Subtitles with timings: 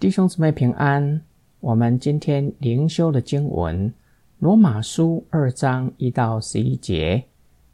[0.00, 1.20] 弟兄姊妹平安。
[1.58, 3.90] 我们今天灵修的经文
[4.38, 7.24] 《罗马书》二章一到十一节：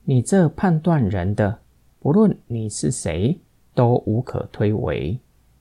[0.05, 1.59] 你这判断人的，
[2.01, 3.39] 不论你是谁，
[3.75, 5.19] 都无可推诿。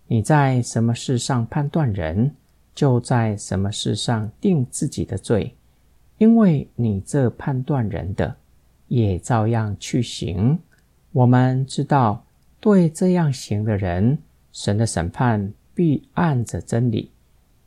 [0.08, 2.34] 你在什么事上判断人，
[2.74, 5.54] 就在什么事上定自己的罪，
[6.18, 8.38] 因为你这判断人的，
[8.88, 10.58] 也照样去行。
[11.12, 12.24] 我们知道，
[12.62, 14.20] 对这样行的人，
[14.54, 15.52] 神的审判。
[15.74, 17.12] 必按着真理。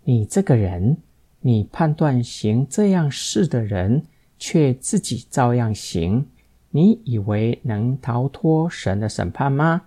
[0.05, 0.99] 你这个人，
[1.41, 4.05] 你判断行这样事的人，
[4.39, 6.27] 却自己照样行，
[6.71, 9.83] 你以为能逃脱神的审判吗？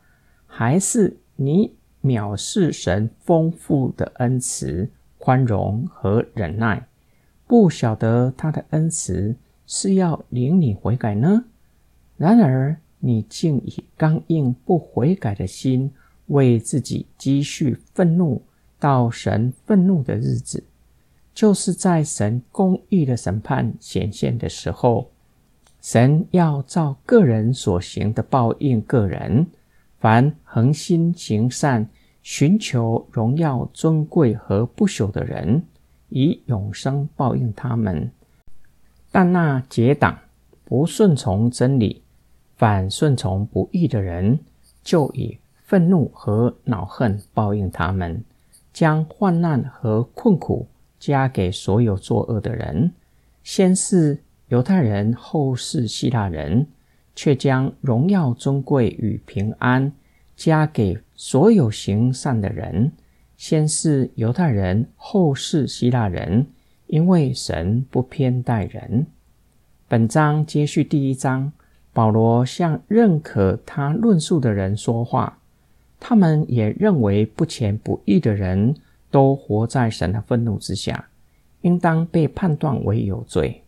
[0.46, 6.88] 还是你藐视神丰富的恩慈、宽容和忍耐，
[7.46, 9.36] 不晓得他的恩慈
[9.68, 11.46] 是要领你悔改呢？
[12.18, 15.92] 然而你竟以刚硬不悔改的心。
[16.30, 18.42] 为自己积蓄愤怒，
[18.80, 20.64] 到神愤怒的日子，
[21.36, 25.12] 就是在神公义的审判显现的时候，
[25.82, 29.46] 神要照个人所行的报应个人。
[30.00, 31.90] 凡恒心行善、
[32.24, 35.62] 寻求荣耀尊贵和不朽的人，
[36.08, 38.10] 以永生报应他们；
[39.12, 40.18] 但那结党
[40.64, 42.02] 不顺从真理，
[42.56, 44.40] 反顺从不义的人，
[44.84, 45.38] 就以。
[45.70, 48.24] 愤怒和恼恨报应他们，
[48.74, 50.68] 将患难和困苦
[51.00, 52.92] 加给所有作恶的人。
[53.44, 56.66] 先是犹太人，后是希腊人，
[57.16, 59.94] 却将荣耀、尊贵与平安
[60.36, 62.92] 加给所有行善的人。
[63.38, 66.48] 先是犹太人，后是希腊人，
[66.88, 69.06] 因为神不偏待人。
[69.88, 71.54] 本章接续第一章，
[71.94, 75.36] 保罗向认可他论述的人说话。
[76.00, 78.76] 他们也认为不前不义的人
[79.12, 81.08] 都活在神的愤怒之下，
[81.62, 83.62] 应当被判断为有罪。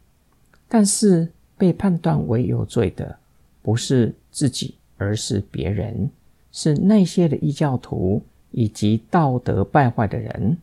[0.67, 3.17] 但是被判断为有罪的
[3.61, 6.09] 不是自己，而是别人，
[6.51, 10.57] 是那些的异教徒以及道德败坏的人。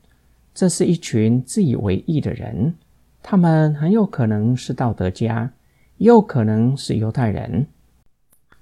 [0.54, 2.74] 这是一群自以为义的人，
[3.22, 5.52] 他们很有可能是道德家，
[5.98, 7.66] 也有可能是犹太人。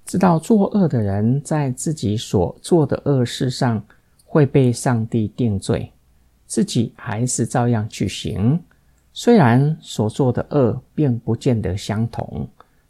[0.07, 3.83] 知道作恶的人在自己所做的恶事上
[4.23, 5.91] 会被上帝定罪，
[6.45, 8.57] 自己还是照样去行。
[9.11, 12.47] 虽然所做的恶并不见得相同，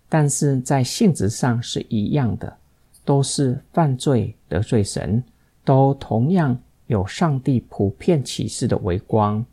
[0.07, 2.55] 但是在性质上是一样的，
[3.03, 5.23] 都是犯罪得罪神，
[5.65, 6.55] 都同样
[6.85, 9.43] 有上帝普遍启示的微光，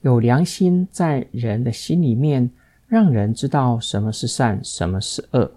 [0.00, 2.50] 有良心在人的心里面，
[2.88, 5.52] 让人知道什么是善，什么是恶。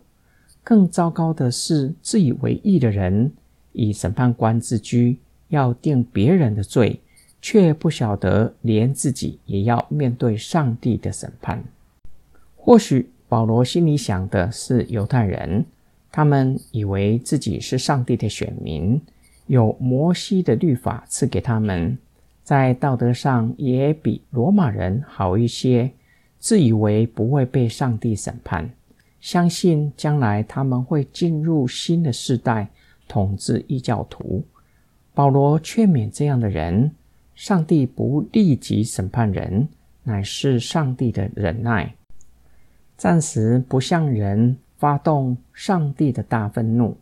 [0.63, 3.31] 更糟糕的是，自以为义的人
[3.73, 5.17] 以审判官自居，
[5.49, 6.99] 要定别人的罪，
[7.41, 11.63] 却不晓得连自己也要面对上帝的审判。
[12.55, 15.65] 或许保罗心里想的是犹太人，
[16.11, 19.01] 他们以为自己是上帝的选民，
[19.47, 21.97] 有摩西的律法赐给他们，
[22.43, 25.91] 在道德上也比罗马人好一些，
[26.39, 28.69] 自以为不会被上帝审判。
[29.23, 32.67] 相信将来他们会进入新的世代，
[33.07, 34.43] 统治异教徒。
[35.13, 36.91] 保罗劝勉这样的人：
[37.33, 39.65] 上帝不立即审判人，
[40.03, 41.95] 乃是上帝的忍耐，
[42.97, 46.97] 暂时不向人发动上帝的大愤怒。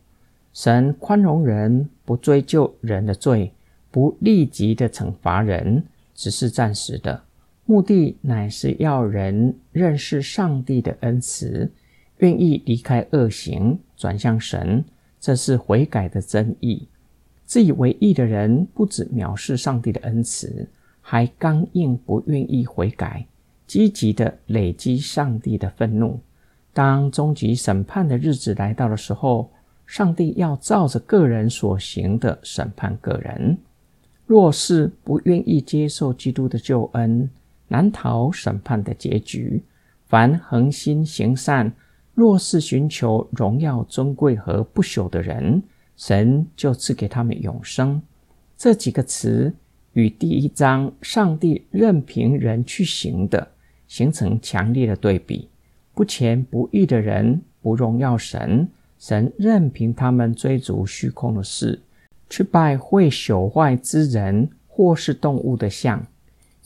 [0.53, 3.51] 神宽容人，不追究人的罪，
[3.89, 5.83] 不立即的惩罚人，
[6.13, 7.23] 只是暂时的，
[7.65, 11.71] 目的乃是要人认识上帝的恩慈。
[12.21, 14.83] 愿意离开恶行，转向神，
[15.19, 16.87] 这是悔改的真意。
[17.45, 20.69] 自以为义的人，不止藐视上帝的恩慈，
[21.01, 23.25] 还刚硬不愿意悔改，
[23.65, 26.19] 积极的累积上帝的愤怒。
[26.73, 29.51] 当终极审判的日子来到的时候，
[29.85, 33.57] 上帝要照着个人所行的审判个人。
[34.25, 37.29] 若是不愿意接受基督的救恩，
[37.67, 39.63] 难逃审判的结局。
[40.07, 41.73] 凡恒心行善。
[42.13, 45.63] 若是寻求荣耀、尊贵和不朽的人，
[45.95, 48.01] 神就赐给他们永生。
[48.57, 49.53] 这几个词
[49.93, 53.47] 与第一章上帝任凭人去行的，
[53.87, 55.49] 形成强烈的对比。
[55.93, 58.67] 不前不义的人不荣耀神，
[58.99, 61.81] 神任凭他们追逐虚空的事，
[62.29, 66.05] 去拜会朽坏之人或是动物的像。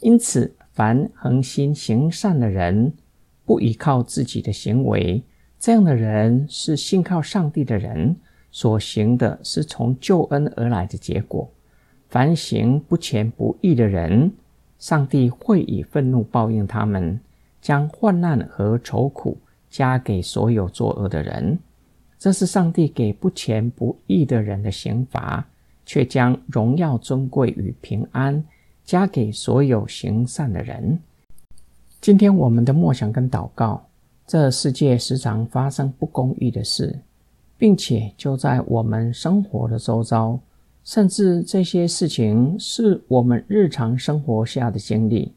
[0.02, 2.94] 因此，凡恒心行善的人，
[3.46, 5.24] 不依靠自己的行为。
[5.66, 8.16] 这样的人是信靠上帝的人，
[8.52, 11.50] 所行的是从救恩而来的结果。
[12.08, 14.32] 凡行不虔不义的人，
[14.78, 17.20] 上帝会以愤怒报应他们，
[17.64, 21.58] 将患难和愁苦加给所有作恶的人。
[22.20, 25.44] 这是上帝给不虔不义的人的刑罚，
[25.84, 28.46] 却将荣耀、尊贵与平安
[28.84, 31.00] 加给所有行善的人。
[32.00, 33.84] 今天我们的默想跟祷告，
[34.28, 37.00] 这世界时常发生不公义的事。
[37.58, 40.38] 并且就在我们生活的周遭，
[40.84, 45.32] 甚至这些事情是我们日常生活下的经历。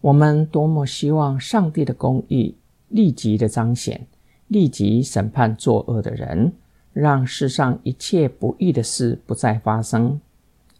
[0.00, 2.54] 我们多么希望上帝的公义
[2.88, 4.06] 立即的彰显，
[4.48, 6.52] 立即审判作恶的人，
[6.92, 10.20] 让世上一切不义的事不再发生。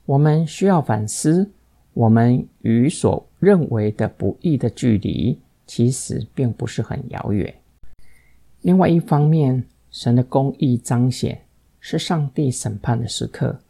[0.06, 1.48] 我们需要反思，
[1.94, 7.54] 我们与所认为的不义的距离，其实并不是很遥远。
[8.62, 11.42] 另外一方面，神的公义彰显，
[11.80, 13.60] 是上帝审判的时刻。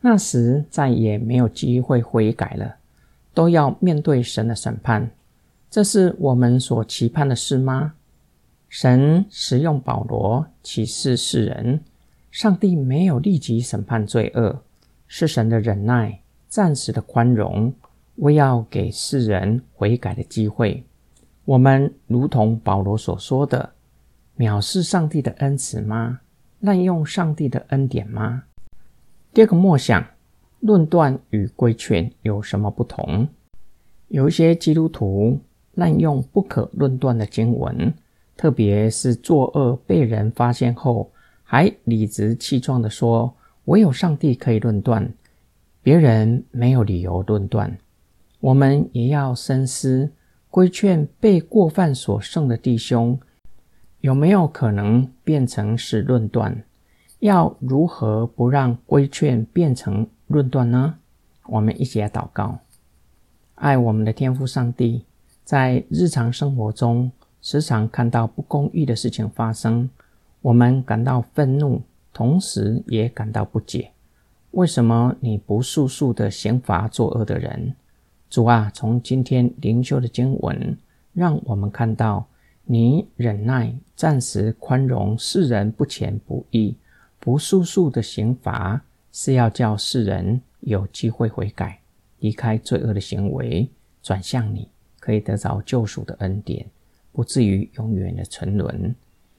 [0.00, 2.76] 那时再也没有机会悔改了，
[3.34, 5.10] 都要面对神的审判。
[5.70, 7.94] 这是我们所期盼的事吗？
[8.68, 11.80] 神使用保罗启示世人，
[12.30, 14.62] 上帝没有立即审判罪恶，
[15.06, 17.72] 是神的忍耐、暂时的宽容，
[18.16, 20.84] 为要给世人悔改的机会。
[21.48, 23.72] 我们如同保罗所说的。
[24.36, 26.20] 藐视上帝的恩慈吗？
[26.60, 28.42] 滥用上帝的恩典吗？
[29.32, 30.04] 第二个默想，
[30.60, 33.26] 论断与规劝有什么不同？
[34.08, 35.40] 有一些基督徒
[35.72, 37.94] 滥用不可论断的经文，
[38.36, 41.10] 特别是作恶被人发现后，
[41.42, 43.34] 还理直气壮地说
[43.64, 45.10] ：“唯有上帝可以论断，
[45.82, 47.78] 别人没有理由论断。”
[48.38, 50.12] 我们也要深思，
[50.50, 53.18] 规劝被过犯所胜的弟兄。
[54.00, 56.64] 有没有可能变成是论断？
[57.18, 60.94] 要如何不让规劝变成论断呢？
[61.46, 62.60] 我们一起来祷告。
[63.56, 65.04] 爱我们的天父上帝，
[65.42, 67.10] 在日常生活中
[67.42, 69.90] 时常看到不公义的事情发生，
[70.42, 73.90] 我们感到愤怒，同时也感到不解。
[74.52, 77.74] 为什么你不速速的刑罚作恶的人？
[78.30, 80.76] 主啊，从今天灵修的经文，
[81.12, 82.26] 让我们看到。
[82.70, 86.76] 你忍耐，暂时宽容世人不前不义、
[87.18, 91.80] 不速速的刑罚，是要叫世人有机会悔改，
[92.18, 93.66] 离开罪恶的行为，
[94.02, 94.68] 转向你，
[95.00, 96.66] 可以得着救赎的恩典，
[97.10, 98.94] 不至于永远的沉沦。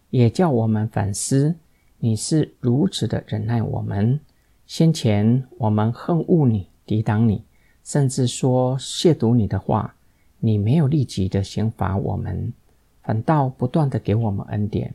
[0.10, 1.54] 也叫我们反思，
[2.00, 4.20] 你是如此的忍耐我们。
[4.66, 7.44] 先前我们恨恶你、抵挡你，
[7.90, 9.96] 甚至说亵渎你的话，
[10.38, 12.54] 你没有立即的刑罚我们。
[13.02, 14.94] 反倒不断的给我们恩典，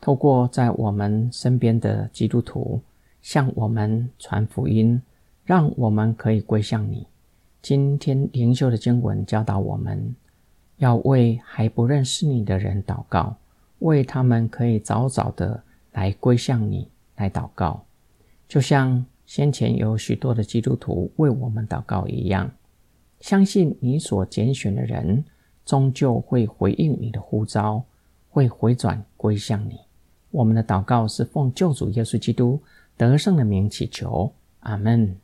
[0.00, 2.80] 透过在我们身边的基督徒
[3.20, 4.98] 向我们传福音，
[5.44, 7.06] 让我们可以归向你。
[7.60, 10.16] 今天灵修的经文教导我们，
[10.78, 13.36] 要为还不认识你的人祷告，
[13.80, 15.62] 为他们可以早早的
[15.92, 17.84] 来归向你来祷告，
[18.48, 22.52] 就像先前有许多的基督徒为我们祷告一样，
[23.20, 25.24] 相信你所拣选的人。
[25.64, 27.82] 终究会回应你的呼召，
[28.28, 29.78] 会回转归向你。
[30.30, 32.60] 我们的祷告是奉救主耶稣基督
[32.94, 34.30] 得胜的名祈求，
[34.60, 35.16] 阿门。